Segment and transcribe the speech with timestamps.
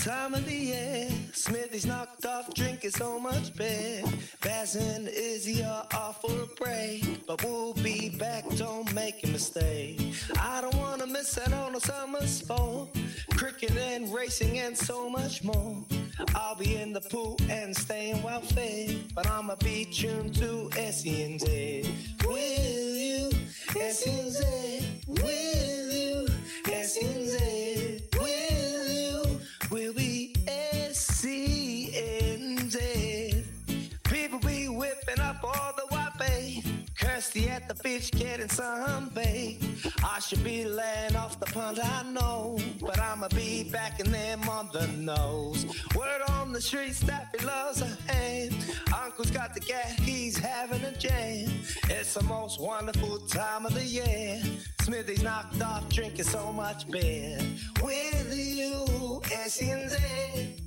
[0.00, 1.08] Time of the year.
[1.32, 4.02] Smithy's knocked off drinking so much beer.
[4.42, 7.26] Baz and Izzy are off for a break.
[7.26, 10.00] But we'll be back, don't make a mistake.
[10.40, 12.88] I don't wanna miss out on a summer sport.
[13.36, 15.84] Cricket and racing and so much more.
[16.34, 19.12] I'll be in the pool and staying well fed.
[19.14, 22.24] But I'ma be tuned to SENZ.
[22.26, 23.30] Will you?
[23.68, 25.06] SENZ.
[25.06, 25.39] Will
[35.16, 36.64] be up all the wappy.
[36.98, 39.94] Kirsty at the beach getting sunbathed.
[40.04, 42.58] I should be laying off the punt, I know.
[42.80, 45.64] But I'ma be backing them on the nose.
[45.96, 48.54] Word on the street, Staffy loves a hand.
[48.94, 51.50] Uncle's got the gat, he's having a jam.
[51.88, 54.42] It's the most wonderful time of the year.
[54.82, 57.38] Smithy's knocked off drinking so much beer.
[57.82, 59.92] Will you, SENZ?
[59.92, 60.59] Will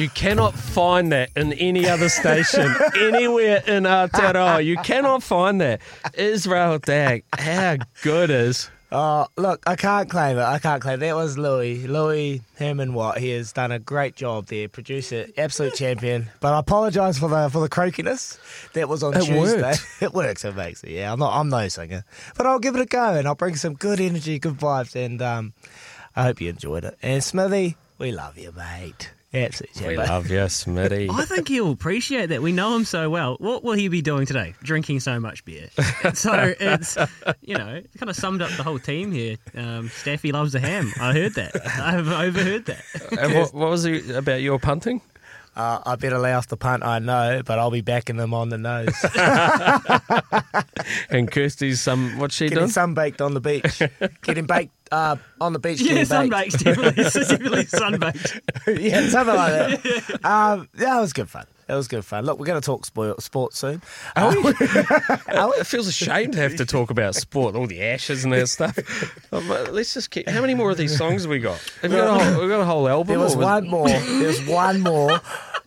[0.00, 4.64] You cannot find that in any other station anywhere in Aotearoa.
[4.64, 5.82] You cannot find that.
[6.14, 8.70] Israel Dagg, how good is.
[8.90, 10.42] Oh, look, I can't claim it.
[10.42, 11.00] I can't claim it.
[11.00, 11.86] That was Louis.
[11.86, 13.18] Louis Herman Watt.
[13.18, 14.70] He has done a great job there.
[14.70, 16.30] Producer, absolute champion.
[16.40, 18.38] But I apologise for the for the croakiness.
[18.72, 19.60] That was on It Tuesday.
[19.60, 19.86] worked.
[20.00, 20.46] It works.
[20.46, 20.92] It makes it.
[20.92, 21.38] Yeah, I'm not.
[21.38, 22.04] I'm no singer,
[22.38, 25.20] but I'll give it a go and I'll bring some good energy, good vibes, and
[25.20, 25.52] um,
[26.16, 26.96] I hope you enjoyed it.
[27.02, 29.10] And Smithy, we love you, mate.
[29.32, 31.08] Absolute We love you, Smitty.
[31.08, 32.42] I think he'll appreciate that.
[32.42, 33.36] We know him so well.
[33.38, 34.54] What will he be doing today?
[34.64, 35.68] Drinking so much beer.
[36.14, 36.96] so it's,
[37.40, 39.36] you know, kind of summed up the whole team here.
[39.54, 40.92] Um, Staffy loves a ham.
[41.00, 41.54] I heard that.
[41.80, 42.82] I've overheard that.
[43.16, 45.00] And what, what was it about your punting?
[45.60, 46.82] Uh, I better lay off the punt.
[46.82, 48.94] I know, but I'll be backing them on the nose.
[51.10, 52.70] And Kirsty's some, what's she Getting doing?
[52.70, 53.82] sunbaked on the beach.
[54.22, 55.80] Getting baked uh, on the beach.
[55.80, 56.56] Yeah, getting baked.
[56.56, 56.64] sunbaked.
[56.64, 58.80] Definitely, definitely sunbaked.
[58.80, 60.24] yeah, something like that.
[60.24, 61.46] Um, yeah, it was good fun.
[61.68, 62.24] It was good fun.
[62.24, 63.80] Look, we're going to talk sport, sports soon.
[64.16, 64.52] Are we?
[64.60, 68.76] it feels ashamed to have to talk about sport, all the ashes and that stuff.
[69.32, 70.28] Um, uh, let's just keep.
[70.28, 71.60] How many more of these songs have we got?
[71.82, 73.06] Have we got a whole, we got a whole album?
[73.08, 73.88] There was or one more.
[73.88, 75.20] There was one more,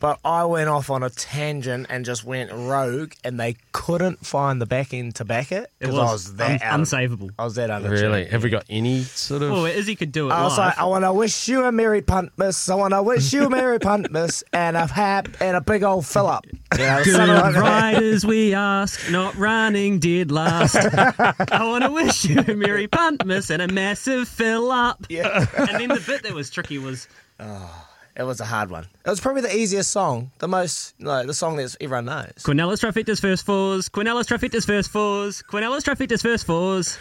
[0.00, 4.60] but I went off on a tangent and just went rogue, and they couldn't find
[4.60, 6.80] the back end to back it It because I was was that un- out of-
[6.80, 7.30] unsavable.
[7.38, 7.90] I was that under.
[7.90, 8.24] Really?
[8.26, 9.50] Have we got any sort of?
[9.52, 10.68] Well, Izzy could do it I was live.
[10.70, 12.68] like, I want to wish you a merry punt, miss.
[12.68, 15.82] I want to wish you a merry punt, miss, and a hap and a big
[15.84, 16.46] old fill up.
[16.46, 16.58] You
[17.04, 20.76] Good like riders we ask, not running dead last.
[21.52, 25.04] I want to wish you a merry punt, miss, and a massive fill up.
[25.08, 25.46] Yeah.
[25.58, 27.06] And then the bit that was tricky was
[27.40, 27.86] oh.
[28.16, 28.84] It was a hard one.
[29.06, 32.32] It was probably the easiest song, the most, like, the song that everyone knows.
[32.38, 36.98] Quinellas trifecta's first fours, Quinellas trifecta's first fours, Quinellas trifecta's first fours,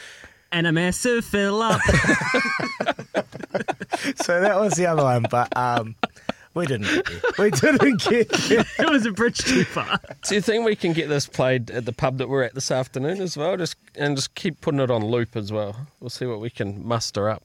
[0.52, 1.82] and a massive fill up.
[4.24, 5.96] So that was the other one, but um,
[6.54, 6.88] we didn't.
[7.38, 8.66] We didn't get there.
[8.80, 10.00] it was a bridge too far.
[10.28, 12.72] Do you think we can get this played at the pub that we're at this
[12.72, 13.58] afternoon as well?
[13.58, 15.88] Just and just keep putting it on loop as well.
[16.00, 17.44] We'll see what we can muster up.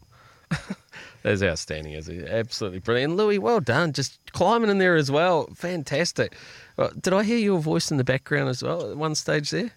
[1.23, 2.23] That's outstanding, is he?
[2.25, 3.13] Absolutely brilliant.
[3.13, 3.93] And Louis, well done.
[3.93, 5.49] Just climbing in there as well.
[5.55, 6.37] Fantastic.
[6.77, 9.71] Well, did I hear your voice in the background as well at one stage there?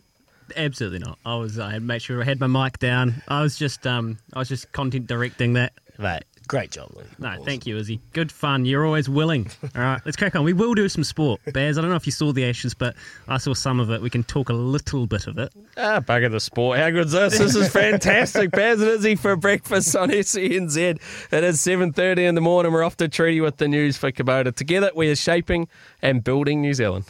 [0.55, 1.19] Absolutely not.
[1.25, 1.59] I was.
[1.59, 3.21] I had made sure I had my mic down.
[3.27, 3.85] I was just.
[3.87, 4.17] Um.
[4.33, 5.73] I was just content directing that.
[5.97, 7.03] Mate, great job, Lee.
[7.19, 7.99] No, thank you, Izzy.
[8.13, 8.65] Good fun.
[8.65, 9.49] You're always willing.
[9.75, 10.43] All right, let's crack on.
[10.43, 11.41] We will do some sport.
[11.53, 12.95] Bears, I don't know if you saw the Ashes, but
[13.27, 14.01] I saw some of it.
[14.01, 15.51] We can talk a little bit of it.
[15.75, 16.79] Ah, bugger the sport.
[16.79, 17.37] How good's this?
[17.37, 18.51] This is fantastic.
[18.51, 20.77] Baz and Izzy for breakfast on SENZ.
[21.31, 22.71] It is 7.30 in the morning.
[22.71, 24.55] We're off to Treaty with the news for Kubota.
[24.55, 25.67] Together we are shaping
[26.01, 27.05] and building New Zealand.